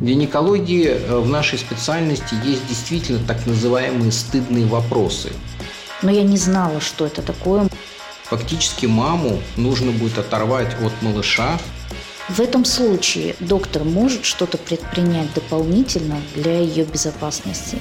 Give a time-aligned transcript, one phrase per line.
[0.00, 5.32] В гинекологии э, в нашей специальности есть действительно так называемые стыдные вопросы.
[6.02, 7.68] Но я не знала, что это такое.
[8.24, 11.58] Фактически маму нужно будет оторвать от малыша.
[12.28, 17.78] В этом случае доктор может что-то предпринять дополнительно для ее безопасности.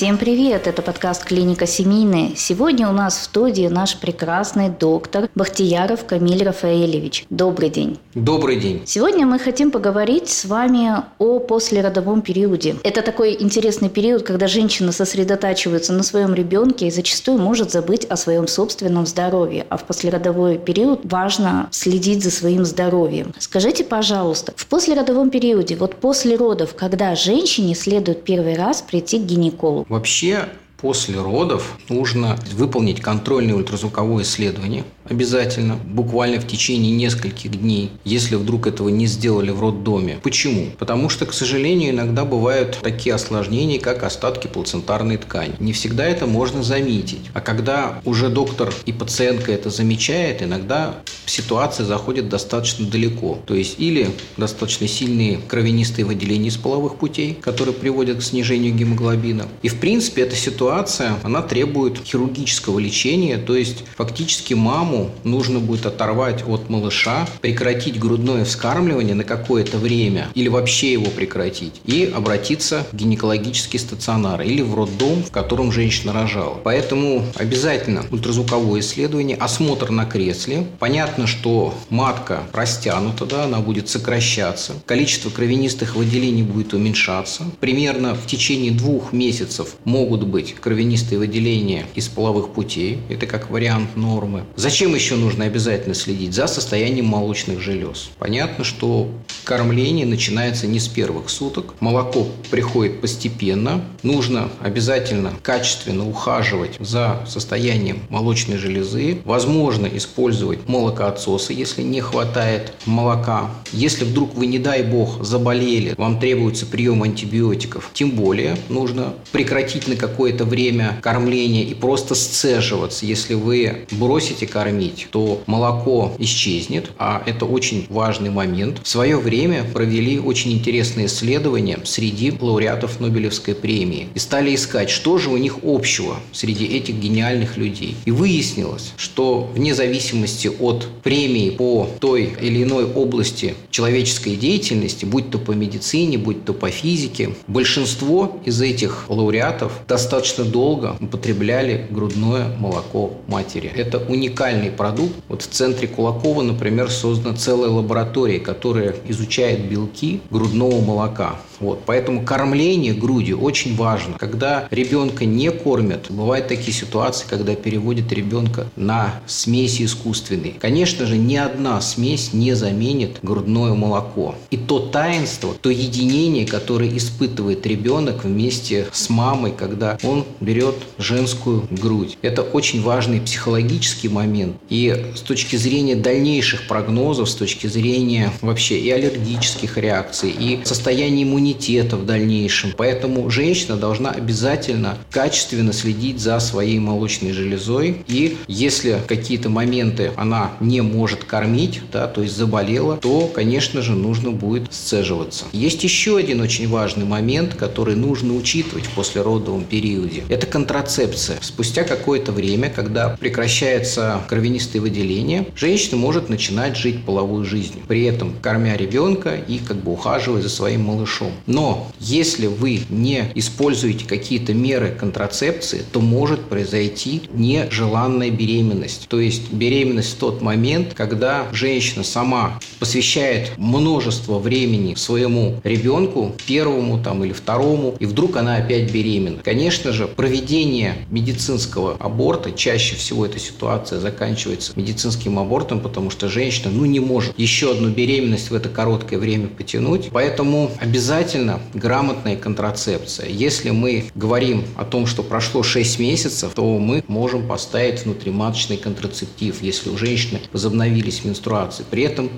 [0.00, 0.66] Всем привет!
[0.66, 2.30] Это подкаст «Клиника семейная».
[2.34, 7.26] Сегодня у нас в студии наш прекрасный доктор Бахтияров Камиль Рафаэлевич.
[7.28, 7.98] Добрый день!
[8.14, 8.80] Добрый день!
[8.86, 12.76] Сегодня мы хотим поговорить с вами о послеродовом периоде.
[12.82, 18.16] Это такой интересный период, когда женщина сосредотачивается на своем ребенке и зачастую может забыть о
[18.16, 19.66] своем собственном здоровье.
[19.68, 23.34] А в послеродовой период важно следить за своим здоровьем.
[23.38, 29.24] Скажите, пожалуйста, в послеродовом периоде, вот после родов, когда женщине следует первый раз прийти к
[29.24, 30.48] гинекологу, Вообще,
[30.80, 38.66] после родов нужно выполнить контрольное ультразвуковое исследование– обязательно, буквально в течение нескольких дней, если вдруг
[38.66, 40.18] этого не сделали в роддоме.
[40.22, 40.68] Почему?
[40.78, 45.54] Потому что, к сожалению, иногда бывают такие осложнения, как остатки плацентарной ткани.
[45.58, 47.30] Не всегда это можно заметить.
[47.34, 50.94] А когда уже доктор и пациентка это замечает, иногда
[51.26, 53.38] ситуация заходит достаточно далеко.
[53.46, 59.46] То есть или достаточно сильные кровянистые выделения из половых путей, которые приводят к снижению гемоглобина.
[59.62, 65.86] И в принципе эта ситуация, она требует хирургического лечения, то есть фактически маму нужно будет
[65.86, 72.86] оторвать от малыша, прекратить грудное вскармливание на какое-то время или вообще его прекратить и обратиться
[72.92, 76.58] в гинекологический стационар или в роддом, в котором женщина рожала.
[76.64, 80.66] Поэтому обязательно ультразвуковое исследование, осмотр на кресле.
[80.78, 87.44] Понятно, что матка растянута, да, она будет сокращаться, количество кровянистых выделений будет уменьшаться.
[87.60, 92.98] Примерно в течение двух месяцев могут быть кровянистые выделения из половых путей.
[93.08, 94.44] Это как вариант нормы.
[94.56, 96.32] Зачем чем еще нужно обязательно следить?
[96.32, 98.08] За состоянием молочных желез.
[98.18, 99.10] Понятно, что
[99.44, 101.74] кормление начинается не с первых суток.
[101.80, 103.84] Молоко приходит постепенно.
[104.02, 109.18] Нужно обязательно качественно ухаживать за состоянием молочной железы.
[109.26, 113.50] Возможно использовать молокоотсосы, если не хватает молока.
[113.72, 119.88] Если вдруг вы, не дай бог, заболели, вам требуется прием антибиотиков, тем более нужно прекратить
[119.88, 123.04] на какое-то время кормление и просто сцеживаться.
[123.04, 128.80] Если вы бросите кормить, кормить, то молоко исчезнет, а это очень важный момент.
[128.82, 135.18] В свое время провели очень интересные исследования среди лауреатов Нобелевской премии и стали искать, что
[135.18, 137.96] же у них общего среди этих гениальных людей.
[138.04, 145.30] И выяснилось, что вне зависимости от премии по той или иной области человеческой деятельности, будь
[145.30, 152.56] то по медицине, будь то по физике, большинство из этих лауреатов достаточно долго употребляли грудное
[152.58, 153.72] молоко матери.
[153.74, 155.14] Это уникальный уникальный продукт.
[155.28, 161.36] Вот в центре Кулакова, например, создана целая лаборатория, которая изучает белки грудного молока.
[161.60, 161.82] Вот.
[161.86, 164.16] Поэтому кормление грудью очень важно.
[164.18, 170.54] Когда ребенка не кормят, бывают такие ситуации, когда переводят ребенка на смеси искусственные.
[170.58, 174.34] Конечно же, ни одна смесь не заменит грудное молоко.
[174.50, 181.66] И то таинство, то единение, которое испытывает ребенок вместе с мамой, когда он берет женскую
[181.70, 182.16] грудь.
[182.22, 184.56] Это очень важный психологический момент.
[184.68, 191.22] И с точки зрения дальнейших прогнозов, с точки зрения вообще и аллергических реакций, и состояния
[191.22, 191.49] иммунитета
[191.96, 192.72] в дальнейшем.
[192.76, 198.02] Поэтому женщина должна обязательно качественно следить за своей молочной железой.
[198.06, 203.92] И если какие-то моменты она не может кормить, да, то есть заболела, то, конечно же,
[203.92, 205.44] нужно будет сцеживаться.
[205.52, 210.24] Есть еще один очень важный момент, который нужно учитывать в послеродовом периоде.
[210.28, 211.38] Это контрацепция.
[211.40, 218.34] Спустя какое-то время, когда прекращается кровянистые выделения, женщина может начинать жить половой жизнью, при этом
[218.40, 221.32] кормя ребенка и как бы ухаживая за своим малышом.
[221.46, 229.06] Но если вы не используете какие-то меры контрацепции, то может произойти нежеланная беременность.
[229.08, 237.02] То есть беременность в тот момент, когда женщина сама посвящает множество времени своему ребенку, первому
[237.02, 239.42] там или второму, и вдруг она опять беременна.
[239.42, 246.70] Конечно же, проведение медицинского аборта, чаще всего эта ситуация заканчивается медицинским абортом, потому что женщина
[246.70, 250.10] ну, не может еще одну беременность в это короткое время потянуть.
[250.12, 251.29] Поэтому обязательно
[251.74, 253.28] грамотная контрацепция.
[253.28, 259.62] Если мы говорим о том, что прошло 6 месяцев, то мы можем поставить внутриматочный контрацептив,
[259.62, 261.84] если у женщины возобновились менструации.
[261.90, 262.30] При этом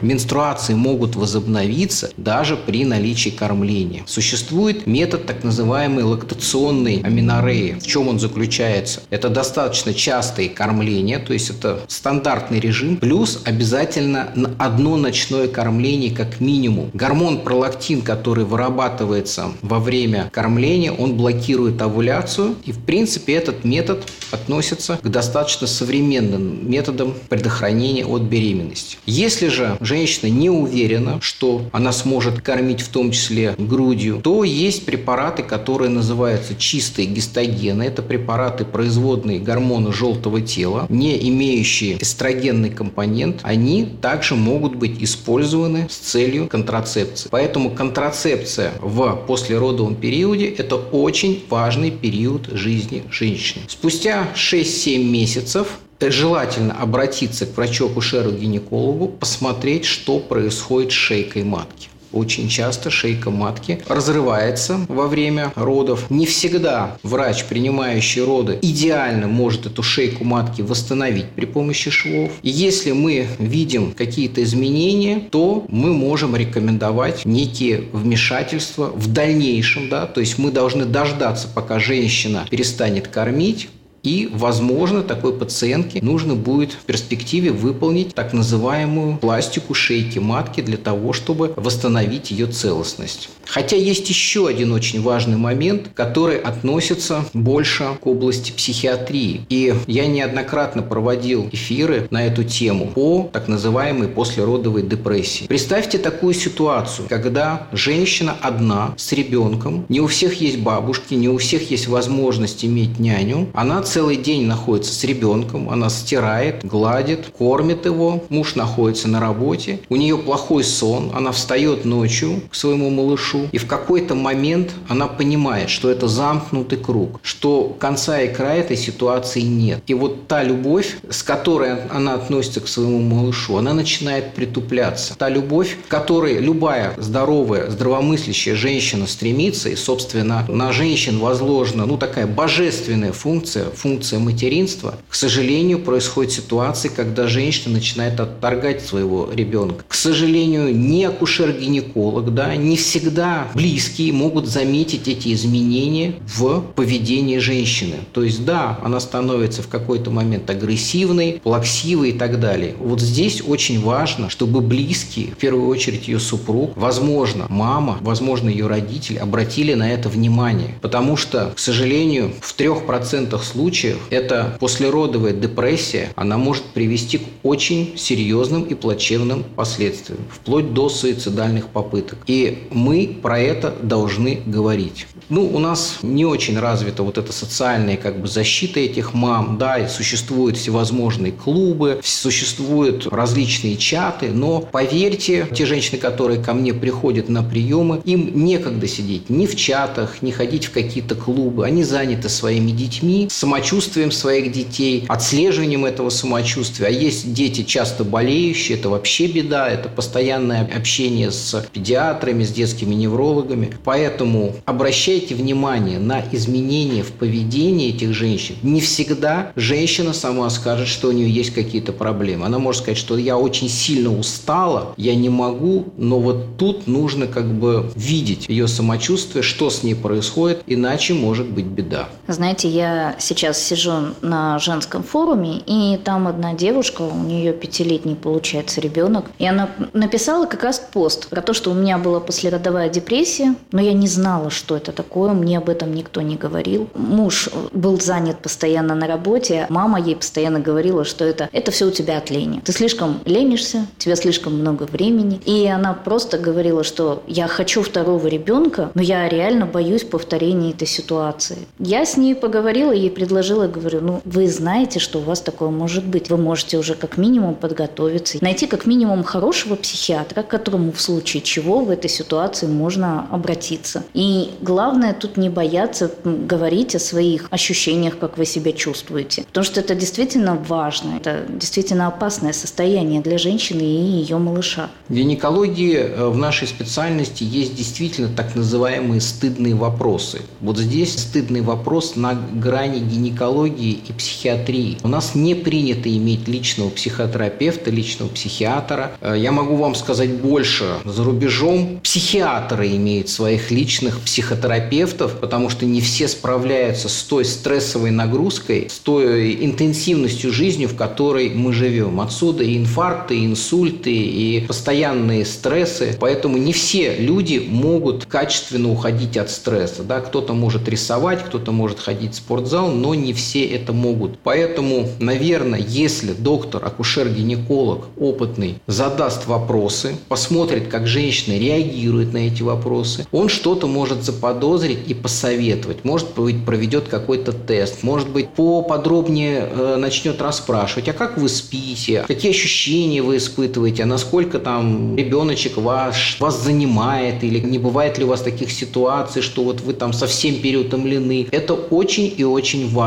[0.00, 4.02] Менструации могут возобновиться даже при наличии кормления.
[4.06, 7.78] Существует метод так называемой лактационной аминореи.
[7.80, 9.02] В чем он заключается?
[9.10, 16.40] Это достаточно частые кормления, то есть это стандартный режим, плюс обязательно одно ночное кормление как
[16.40, 16.90] минимум.
[16.94, 24.04] Гормон пролактин, который вырабатывается во время кормления, он блокирует овуляцию, и в принципе этот метод
[24.30, 28.98] относится к достаточно современным методам предохранения от беременности.
[29.06, 34.86] Если же женщина не уверена, что она сможет кормить в том числе грудью, то есть
[34.86, 37.82] препараты, которые называются чистые гистогены.
[37.82, 43.40] Это препараты, производные гормона желтого тела, не имеющие эстрогенный компонент.
[43.42, 47.28] Они также могут быть использованы с целью контрацепции.
[47.28, 53.64] Поэтому контрацепция в послеродовом периоде– это очень важный период жизни женщины.
[53.66, 61.90] Спустя 6-7 месяцев желательно обратиться к врачу-акушеру-гинекологу, посмотреть, что происходит с шейкой матки.
[62.12, 66.10] Очень часто шейка матки разрывается во время родов.
[66.10, 72.32] Не всегда врач, принимающий роды, идеально может эту шейку матки восстановить при помощи швов.
[72.42, 79.88] И если мы видим какие-то изменения, то мы можем рекомендовать некие вмешательства в дальнейшем.
[79.88, 80.06] Да?
[80.06, 83.68] То есть мы должны дождаться, пока женщина перестанет кормить,
[84.02, 90.76] и, возможно, такой пациентке нужно будет в перспективе выполнить так называемую пластику шейки матки для
[90.76, 93.28] того, чтобы восстановить ее целостность.
[93.44, 99.40] Хотя есть еще один очень важный момент, который относится больше к области психиатрии.
[99.48, 105.46] И я неоднократно проводил эфиры на эту тему по так называемой послеродовой депрессии.
[105.46, 111.38] Представьте такую ситуацию, когда женщина одна с ребенком, не у всех есть бабушки, не у
[111.38, 117.86] всех есть возможность иметь няню, она целый день находится с ребенком, она стирает, гладит, кормит
[117.86, 123.48] его, муж находится на работе, у нее плохой сон, она встает ночью к своему малышу,
[123.50, 128.76] и в какой-то момент она понимает, что это замкнутый круг, что конца и края этой
[128.76, 129.82] ситуации нет.
[129.88, 135.16] И вот та любовь, с которой она относится к своему малышу, она начинает притупляться.
[135.18, 141.96] Та любовь, к которой любая здоровая, здравомыслящая женщина стремится, и, собственно, на женщин возложена, ну,
[141.96, 149.84] такая божественная функция, функция материнства, к сожалению, происходит ситуация, когда женщина начинает отторгать своего ребенка.
[149.88, 157.96] К сожалению, не акушер-гинеколог, да, не всегда близкие могут заметить эти изменения в поведении женщины.
[158.12, 162.74] То есть, да, она становится в какой-то момент агрессивной, плаксивой и так далее.
[162.78, 168.66] Вот здесь очень важно, чтобы близкие, в первую очередь ее супруг, возможно, мама, возможно, ее
[168.66, 170.74] родители обратили на это внимание.
[170.82, 177.22] Потому что, к сожалению, в трех процентах случаев это послеродовая депрессия, она может привести к
[177.44, 182.18] очень серьезным и плачевным последствиям, вплоть до суицидальных попыток.
[182.26, 185.06] И мы про это должны говорить.
[185.28, 189.78] Ну, у нас не очень развита вот эта социальная как бы защита этих мам, да,
[189.78, 197.28] и существуют всевозможные клубы, существуют различные чаты, но поверьте, те женщины, которые ко мне приходят
[197.28, 202.28] на приемы, им некогда сидеть ни в чатах, ни ходить в какие-то клубы, они заняты
[202.28, 203.28] своими детьми,
[203.60, 206.86] самочувствием своих детей, отслеживанием этого самочувствия.
[206.86, 212.94] А есть дети часто болеющие, это вообще беда, это постоянное общение с педиатрами, с детскими
[212.94, 213.74] неврологами.
[213.84, 218.54] Поэтому обращайте внимание на изменения в поведении этих женщин.
[218.62, 222.46] Не всегда женщина сама скажет, что у нее есть какие-то проблемы.
[222.46, 227.26] Она может сказать, что я очень сильно устала, я не могу, но вот тут нужно
[227.26, 232.08] как бы видеть ее самочувствие, что с ней происходит, иначе может быть беда.
[232.26, 238.80] Знаете, я сейчас сижу на женском форуме, и там одна девушка, у нее пятилетний получается
[238.80, 243.54] ребенок, и она написала как раз пост про то, что у меня была послеродовая депрессия,
[243.72, 246.88] но я не знала, что это такое, мне об этом никто не говорил.
[246.94, 251.90] Муж был занят постоянно на работе, мама ей постоянно говорила, что это, это все у
[251.90, 252.60] тебя от лени.
[252.64, 255.40] Ты слишком ленишься, у тебя слишком много времени.
[255.44, 260.86] И она просто говорила, что я хочу второго ребенка, но я реально боюсь повторения этой
[260.86, 261.58] ситуации.
[261.78, 266.04] Я с ней поговорила, ей предложила, говорю, ну вы знаете, что у вас такое может
[266.04, 266.30] быть.
[266.30, 271.42] Вы можете уже как минимум подготовиться, найти как минимум хорошего психиатра, к которому в случае
[271.42, 274.02] чего в этой ситуации можно можно обратиться.
[274.14, 279.44] И главное тут не бояться говорить о своих ощущениях, как вы себя чувствуете.
[279.44, 281.16] Потому что это действительно важно.
[281.16, 284.90] Это действительно опасное состояние для женщины и ее малыша.
[285.08, 290.40] В гинекологии э, в нашей специальности есть действительно так называемые стыдные вопросы.
[290.60, 294.98] Вот здесь стыдный вопрос на грани гинекологии гинекологии и психиатрии.
[295.02, 299.12] У нас не принято иметь личного психотерапевта, личного психиатра.
[299.20, 300.96] Э, я могу вам сказать больше.
[301.04, 308.10] За рубежом психиатры имеют своих личных психотерапевтов, потому что не все справляются с той стрессовой
[308.10, 312.20] нагрузкой, с той интенсивностью жизни, в которой мы живем.
[312.20, 316.16] Отсюда и инфаркты, и инсульты, и постоянные стрессы.
[316.18, 320.02] Поэтому не все люди могут качественно уходить от стресса.
[320.02, 320.20] Да?
[320.20, 324.38] Кто-то может рисовать, кто-то может ходить в спортзал, но не все это могут.
[324.42, 333.26] Поэтому, наверное, если доктор, акушер-гинеколог опытный задаст вопросы, посмотрит, как женщина реагирует на эти вопросы,
[333.32, 336.04] он что-то может заподозрить и посоветовать.
[336.04, 342.24] Может быть, проведет какой-то тест, может быть, поподробнее э, начнет расспрашивать, а как вы спите,
[342.26, 348.24] какие ощущения вы испытываете, а насколько там ребеночек ваш вас занимает, или не бывает ли
[348.24, 351.48] у вас таких ситуаций, что вот вы там совсем переутомлены.
[351.50, 352.99] Это очень и очень важно.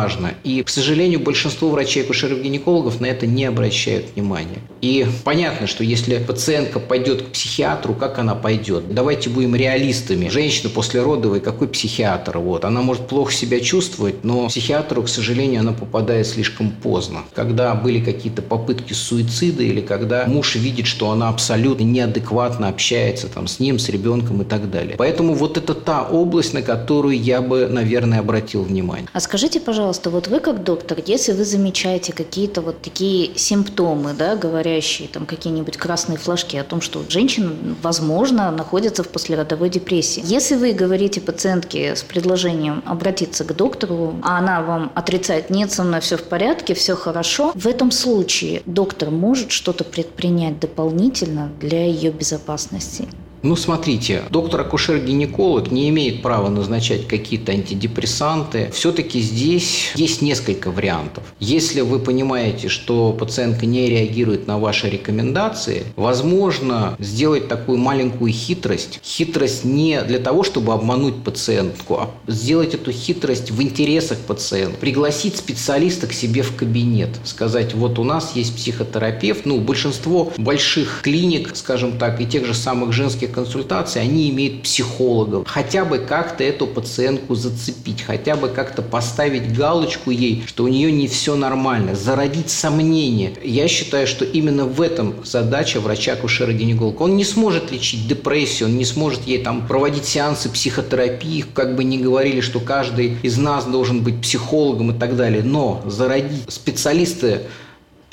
[0.44, 4.60] И, к сожалению, большинство врачей-акушеров-гинекологов на это не обращают внимания.
[4.82, 8.94] И понятно, что если пациентка пойдет к психиатру, как она пойдет?
[8.94, 10.30] Давайте будем реалистами.
[10.30, 12.38] Женщина после родовой, какой психиатр?
[12.40, 12.66] Вот.
[12.66, 17.20] Она может плохо себя чувствовать, но психиатру, к сожалению, она попадает слишком поздно.
[17.34, 23.48] Когда были какие-то попытки суицида или когда муж видит, что она абсолютно неадекватно общается там,
[23.48, 24.96] с ним, с ребенком и так далее.
[24.98, 29.08] Поэтому вот это та область, на которую я бы, наверное, обратил внимание.
[29.14, 34.38] А скажите, пожалуйста, вот вы как доктор, если вы замечаете какие-то вот такие симптомы, да,
[34.38, 40.24] говорящие там какие-нибудь красные флажки о том, что женщина, возможно, находится в послеродовой депрессии.
[40.26, 45.84] Если вы говорите пациентке с предложением обратиться к доктору, а она вам отрицает, нет, со
[45.84, 51.86] мной все в порядке, все хорошо, в этом случае доктор может что-то предпринять дополнительно для
[51.86, 53.10] ее безопасности?
[53.44, 58.72] Ну, смотрите, доктор-акушер-гинеколог не имеет права назначать какие-то антидепрессанты.
[58.74, 61.26] Все-таки здесь есть несколько вариантов.
[61.42, 69.02] Если вы понимаете, что пациентка не реагирует на ваши рекомендации, возможно сделать такую маленькую хитрость.
[69.04, 74.78] Хитрость не для того, чтобы обмануть пациентку, а сделать эту хитрость в интересах пациента.
[74.78, 77.10] Пригласить специалиста к себе в кабинет.
[77.26, 79.46] Сказать, вот у нас есть психотерапевт.
[79.46, 85.48] Ну, большинство больших клиник, скажем так, и тех же самых женских консультаций, они имеют психологов.
[85.48, 90.92] Хотя бы как-то эту пациентку зацепить, хотя бы как-то поставить галочку ей, что у нее
[90.92, 93.34] не все нормально, зародить сомнения.
[93.44, 97.02] Я считаю, что именно в этом задача врача-акушера-гинеколога.
[97.04, 101.84] Он не сможет лечить депрессию, он не сможет ей там проводить сеансы психотерапии, как бы
[101.84, 105.44] не говорили, что каждый из нас должен быть психологом и так далее.
[105.44, 107.42] Но зародить специалисты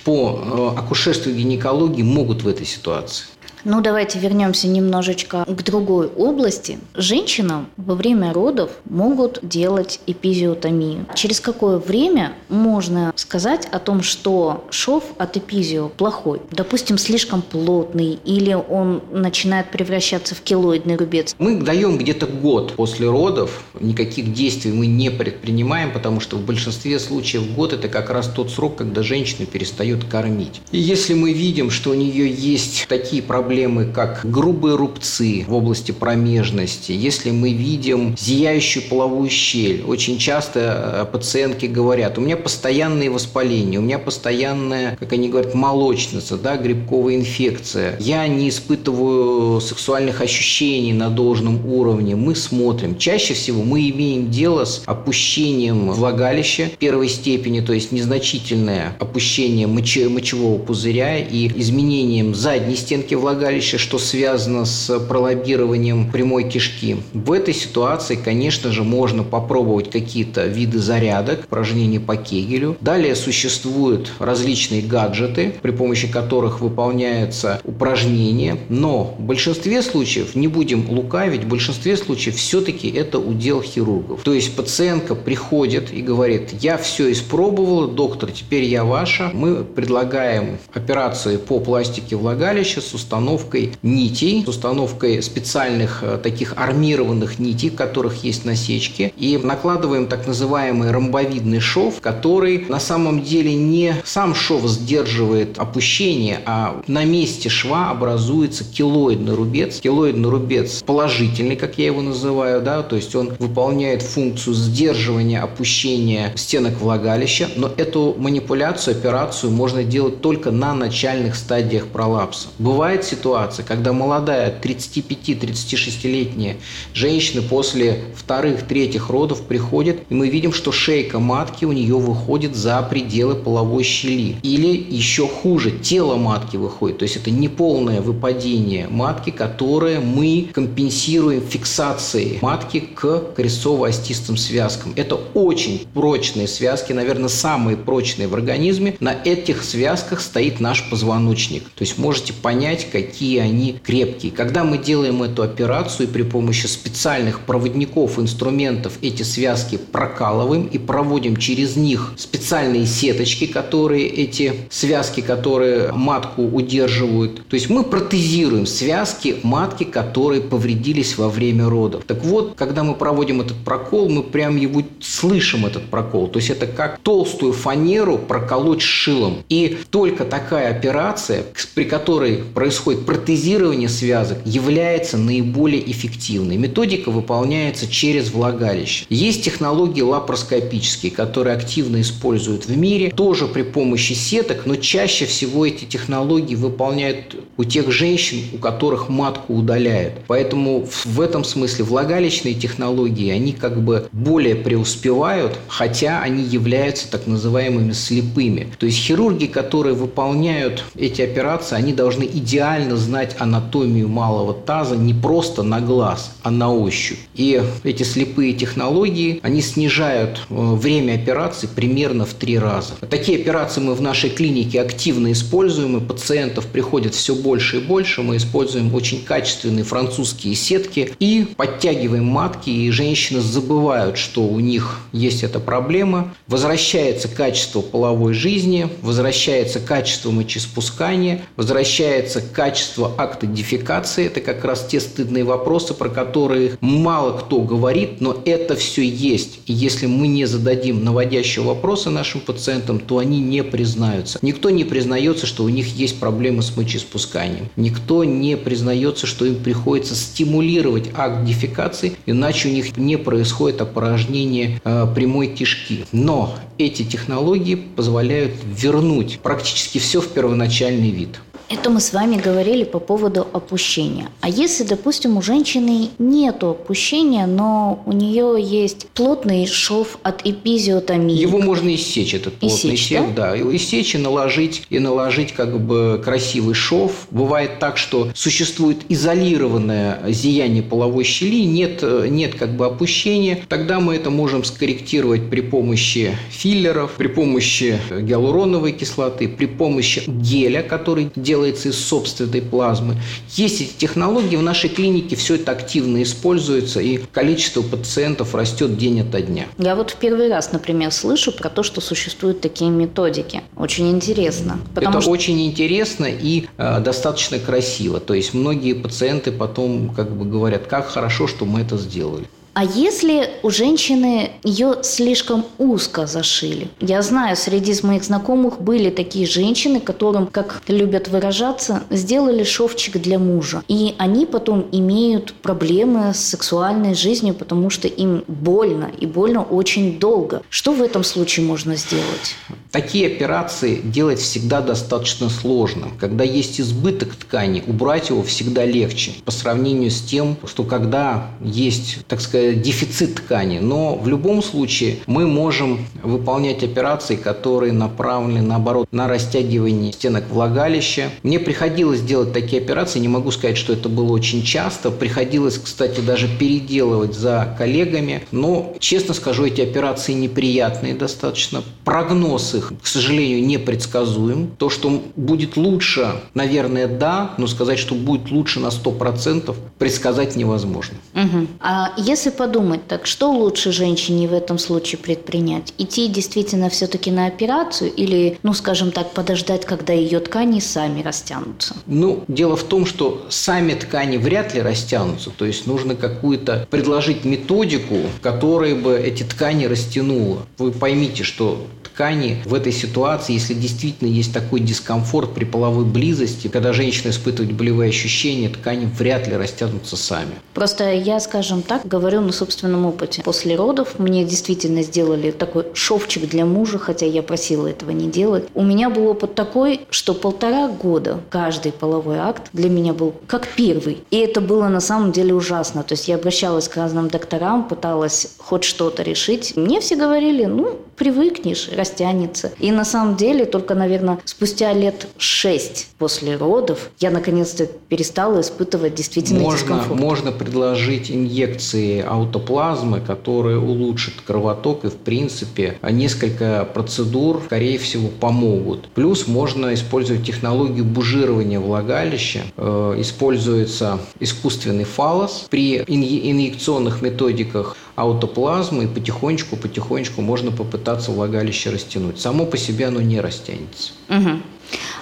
[0.04, 3.26] по э, акушерству и гинекологии могут в этой ситуации.
[3.64, 6.78] Ну, давайте вернемся немножечко к другой области.
[6.94, 11.06] Женщинам во время родов могут делать эпизиотомию.
[11.14, 16.40] Через какое время можно сказать о том, что шов от эпизио плохой?
[16.50, 21.34] Допустим, слишком плотный или он начинает превращаться в килоидный рубец?
[21.38, 23.62] Мы даем где-то год после родов.
[23.78, 28.50] Никаких действий мы не предпринимаем, потому что в большинстве случаев год– это как раз тот
[28.50, 30.62] срок, когда женщина перестает кормить.
[30.72, 35.54] И если мы видим, что у нее есть такие проблемы, проблемы, как грубые рубцы в
[35.54, 40.60] области промежности, если мы видим зияющую половую щель, очень часто
[41.08, 46.56] э, пациентки говорят, у меня постоянные воспаления, у меня постоянная, как они говорят, молочница, да,
[46.56, 52.96] грибковая инфекция, я не испытываю сексуальных ощущений на должном уровне, мы смотрим.
[52.98, 60.56] Чаще всего мы имеем дело с опущением влагалища первой степени, то есть незначительное опущение мочевого
[60.58, 66.98] пузыря и изменением задней стенки влагалища, влагалища, что связано с пролоббированием прямой кишки.
[67.14, 72.76] В этой ситуации, конечно же, можно попробовать какие-то виды зарядок, упражнений по Кегелю.
[72.82, 80.90] Далее существуют различные гаджеты, при помощи которых выполняются упражнения, но в большинстве случаев, не будем
[80.90, 84.20] лукавить, в большинстве случаев все-таки это удел хирургов.
[84.22, 89.30] То есть пациентка приходит и говорит, я все испробовала, доктор, теперь я ваша.
[89.32, 96.54] Мы предлагаем операции по пластике влагалища с установкой установкой нитей, с установкой специальных э, таких
[96.56, 103.22] армированных нитей, в которых есть насечки, и накладываем так называемый ромбовидный шов, который на самом
[103.22, 109.80] деле не сам шов сдерживает опущение, а на месте шва образуется килоидный рубец.
[109.80, 116.32] Килоидный рубец положительный, как я его называю, да, то есть он выполняет функцию сдерживания опущения
[116.36, 122.48] стенок влагалища, но эту манипуляцию, операцию можно делать только на начальных стадиях пролапса.
[122.58, 126.56] Бывает ситуация, ситуация, когда молодая 35-36-летняя
[126.94, 132.56] женщина после вторых, третьих родов приходит, и мы видим, что шейка матки у нее выходит
[132.56, 134.36] за пределы половой щели.
[134.42, 136.98] Или еще хуже, тело матки выходит.
[136.98, 144.94] То есть это неполное выпадение матки, которое мы компенсируем фиксацией матки к крестцово-остистым связкам.
[144.96, 148.96] Это очень прочные связки, наверное, самые прочные в организме.
[148.98, 151.64] На этих связках стоит наш позвоночник.
[151.64, 154.30] То есть можете понять, какие они крепкие.
[154.30, 160.78] Когда мы делаем эту операцию и при помощи специальных проводников, инструментов эти связки прокалываем и
[160.78, 167.46] проводим через них специальные сеточки, которые эти связки, которые матку удерживают.
[167.48, 172.04] То есть мы протезируем связки матки, которые повредились во время родов.
[172.06, 176.28] Так вот, когда мы проводим этот прокол, мы прям его слышим, этот прокол.
[176.28, 179.38] То есть это как толстую фанеру проколоть шилом.
[179.48, 186.56] И только такая операция, при которой происходит протезирование связок, является наиболее эффективной.
[186.56, 189.06] Методика выполняется через влагалище.
[189.08, 195.66] Есть технологии лапароскопические, которые активно используют в мире, тоже при помощи сеток, но чаще всего
[195.66, 200.14] эти технологии выполняют у тех женщин, у которых матку удаляют.
[200.26, 207.26] Поэтому в этом смысле влагалищные технологии, они как бы более преуспевают, хотя они являются так
[207.26, 208.68] называемыми слепыми.
[208.78, 215.14] То есть хирурги, которые выполняют эти операции, они должны идеально знать анатомию малого таза не
[215.14, 217.18] просто на глаз, а на ощупь.
[217.34, 222.94] И эти слепые технологии, они снижают э, время операции примерно в три раза.
[223.08, 228.22] Такие операции мы в нашей клинике активно используем, и пациентов приходит все больше и больше.
[228.22, 235.00] Мы используем очень качественные французские сетки и подтягиваем матки, и женщины забывают, что у них
[235.12, 236.34] есть эта проблема.
[236.46, 242.69] Возвращается качество половой жизни, возвращается качество мочеспускания, возвращается качество
[243.18, 244.26] акта дефекации.
[244.26, 249.60] Это как раз те стыдные вопросы, про которые мало кто говорит, но это все есть.
[249.66, 254.38] И если мы не зададим наводящие вопросы нашим пациентам, то они не признаются.
[254.42, 257.68] Никто не признается, что у них есть проблемы с мочеспусканием.
[257.76, 264.80] Никто не признается, что им приходится стимулировать акт дефекации, иначе у них не происходит опорожнение
[264.84, 266.04] э, прямой кишки.
[266.12, 271.40] Но эти технологии позволяют вернуть практически все в первоначальный вид.
[271.70, 274.28] Это мы с вами говорили по поводу опущения.
[274.40, 281.36] А если, допустим, у женщины нет опущения, но у нее есть плотный шов от эпизиотомии.
[281.36, 283.52] Его можно иссечь, этот плотный иссечь, шов, да?
[283.52, 283.76] да.
[283.76, 287.28] Иссечь и наложить, и наложить как бы красивый шов.
[287.30, 293.60] Бывает так, что существует изолированное зияние половой щели, нет, нет как бы опущения.
[293.68, 300.82] Тогда мы это можем скорректировать при помощи филлеров, при помощи гиалуроновой кислоты, при помощи геля,
[300.82, 303.16] который делает делается из собственной плазмы.
[303.50, 309.20] Есть эти технологии, в нашей клинике все это активно используется, и количество пациентов растет день
[309.20, 309.66] ото дня.
[309.78, 313.62] Я вот в первый раз, например, слышу про то, что существуют такие методики.
[313.76, 314.80] Очень интересно.
[314.96, 315.30] Это что...
[315.30, 318.20] очень интересно и э, достаточно красиво.
[318.20, 322.46] То есть многие пациенты потом как бы говорят, как хорошо, что мы это сделали.
[322.72, 326.88] А если у женщины ее слишком узко зашили?
[327.00, 333.38] Я знаю, среди моих знакомых были такие женщины, которым, как любят выражаться, сделали шовчик для
[333.38, 333.82] мужа.
[333.88, 340.18] И они потом имеют проблемы с сексуальной жизнью, потому что им больно, и больно очень
[340.18, 340.62] долго.
[340.70, 342.54] Что в этом случае можно сделать?
[342.92, 346.08] Такие операции делать всегда достаточно сложно.
[346.18, 352.18] Когда есть избыток ткани, убрать его всегда легче по сравнению с тем, что когда есть,
[352.26, 353.78] так сказать, дефицит ткани.
[353.78, 361.30] Но в любом случае мы можем выполнять операции, которые направлены, наоборот, на растягивание стенок влагалища.
[361.44, 365.12] Мне приходилось делать такие операции, не могу сказать, что это было очень часто.
[365.12, 368.42] Приходилось, кстати, даже переделывать за коллегами.
[368.50, 371.84] Но, честно скажу, эти операции неприятные достаточно.
[372.04, 374.70] Прогноз их, к сожалению, непредсказуем.
[374.78, 381.16] То, что будет лучше, наверное, да, но сказать, что будет лучше на 100%, предсказать невозможно.
[381.34, 381.66] Угу.
[381.80, 385.94] А если подумать, так что лучше женщине в этом случае предпринять?
[385.98, 391.94] Идти действительно все-таки на операцию или, ну, скажем так, подождать, когда ее ткани сами растянутся?
[392.06, 395.50] Ну, дело в том, что сами ткани вряд ли растянутся.
[395.50, 400.66] То есть нужно какую-то предложить методику, которая бы эти ткани растянула.
[400.78, 401.86] Вы поймите, что
[402.20, 407.72] ткани в этой ситуации, если действительно есть такой дискомфорт при половой близости, когда женщина испытывает
[407.72, 410.50] болевые ощущения, ткани вряд ли растянутся сами.
[410.74, 413.40] Просто я, скажем так, говорю на собственном опыте.
[413.42, 418.64] После родов мне действительно сделали такой шовчик для мужа, хотя я просила этого не делать.
[418.74, 423.66] У меня был опыт такой, что полтора года каждый половой акт для меня был как
[423.66, 424.18] первый.
[424.30, 426.02] И это было на самом деле ужасно.
[426.02, 429.74] То есть я обращалась к разным докторам, пыталась хоть что-то решить.
[429.74, 432.72] Мне все говорили, ну, привыкнешь, растянется.
[432.78, 439.14] И на самом деле только, наверное, спустя лет шесть после родов я наконец-то перестала испытывать
[439.14, 440.20] действительно можно, дискомфорт.
[440.20, 449.08] Можно предложить инъекции аутоплазмы, которые улучшат кровоток и, в принципе, несколько процедур, скорее всего, помогут.
[449.14, 452.62] Плюс можно использовать технологию бужирования влагалища.
[452.76, 455.66] Э, используется искусственный фалос.
[455.70, 462.38] При инъекционных методиках аутоплазмы, и потихонечку-потихонечку можно попытаться влагалище растянуть.
[462.38, 464.12] Само по себе оно не растянется.
[464.28, 464.60] Угу.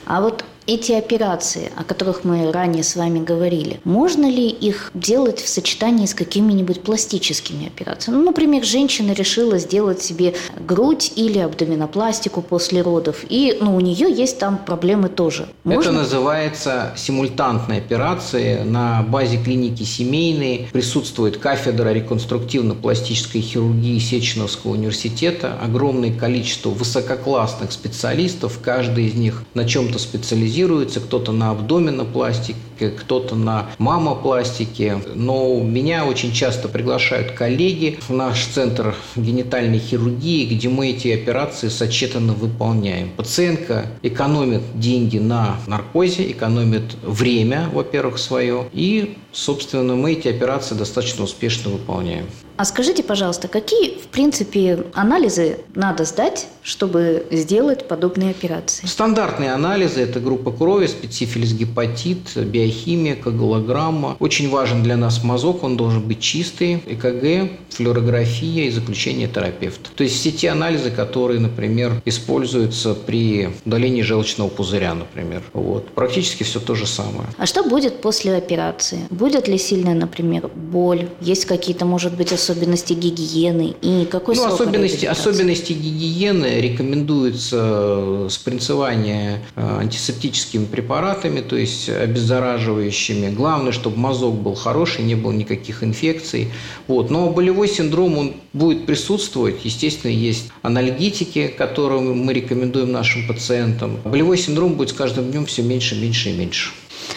[0.07, 5.41] А вот эти операции, о которых мы ранее с вами говорили, можно ли их делать
[5.41, 8.19] в сочетании с какими-нибудь пластическими операциями?
[8.19, 14.13] Ну, например, женщина решила сделать себе грудь или абдоминопластику после родов, и ну, у нее
[14.13, 15.49] есть там проблемы тоже.
[15.65, 15.81] Можно?
[15.81, 20.69] Это называется симультантной операцией на базе клиники семейной.
[20.71, 29.99] Присутствует кафедра реконструктивно-пластической хирургии Сеченовского университета, огромное количество высококлассных специалистов, каждый из них на чем-то
[29.99, 32.57] специализируется специализируется, кто-то на абдоминопластике,
[32.91, 34.99] кто-то на мамопластике.
[35.15, 41.69] Но меня очень часто приглашают коллеги в наш центр генитальной хирургии, где мы эти операции
[41.69, 43.11] сочетанно выполняем.
[43.17, 51.25] Пациентка экономит деньги на наркозе, экономит время, во-первых, свое, и, собственно, мы эти операции достаточно
[51.25, 52.27] успешно выполняем.
[52.59, 58.85] А скажите, пожалуйста, какие, в принципе, анализы надо сдать, чтобы сделать подобные операции?
[58.85, 64.17] Стандартные анализы– это группа крови, специфилис, гепатит, биохимия, коагулограмма.
[64.19, 69.91] Очень важен для нас мазок, он должен быть чистый, ЭКГ, флюорография и заключение терапевта.
[69.95, 75.45] То есть все те анализы, которые, например, используются при удалении желчного пузыря, например.
[75.53, 75.91] Вот.
[75.91, 77.29] Практически все то же самое.
[77.39, 79.07] А что будет после операции?
[79.11, 81.09] Будет ли сильная, например, боль?
[81.21, 89.41] Есть какие-то, может быть, особенности особенности гигиены и какой ну, особенности, особенности гигиены рекомендуется спринцевание
[89.55, 93.31] э, антисептическими препаратами, то есть обеззараживающими.
[93.31, 96.49] Главное, чтобы мазок был хороший, не было никаких инфекций.
[96.87, 97.11] Вот.
[97.11, 99.65] Но болевой синдром он будет присутствовать.
[99.65, 103.99] Естественно, есть анальгетики, которые мы рекомендуем нашим пациентам.
[104.05, 106.71] Болевой синдром будет с каждым днем все меньше, меньше и меньше.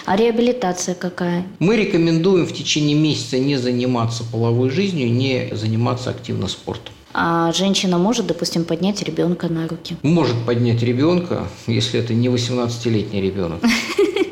[0.05, 1.45] А реабилитация какая?
[1.59, 6.93] Мы рекомендуем в течение месяца не заниматься половой жизнью, не заниматься активно спортом.
[7.13, 9.97] А женщина может, допустим, поднять ребенка на руки?
[10.01, 13.61] Может поднять ребенка, если это не 18-летний ребенок.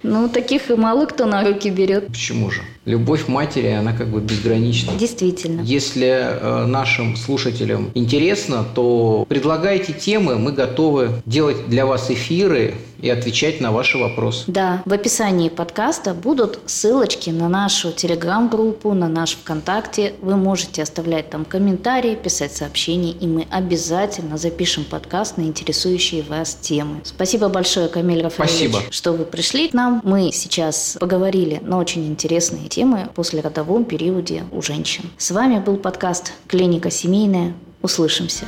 [0.02, 2.08] Ну, таких и мало кто на руки берет.
[2.08, 2.62] Почему же?
[2.89, 4.93] Любовь матери, она как бы безгранична.
[4.97, 5.62] Действительно.
[5.62, 13.10] Если э, нашим слушателям интересно, то предлагайте темы, мы готовы делать для вас эфиры и
[13.10, 14.43] отвечать на ваши вопросы.
[14.47, 20.15] Да, в описании подкаста будут ссылочки на нашу телеграм-группу, на наш ВКонтакте.
[20.21, 26.58] Вы можете оставлять там комментарии, писать сообщения, и мы обязательно запишем подкаст на интересующие вас
[26.60, 27.02] темы.
[27.04, 28.91] Спасибо большое, Камиль Рафаэльевич, Спасибо.
[28.91, 30.02] что вы пришли к нам.
[30.04, 32.79] Мы сейчас поговорили на очень интересные темы
[33.15, 35.10] после родовом периоде у женщин.
[35.18, 37.54] С вами был подкаст «Клиника семейная».
[37.82, 38.46] Услышимся.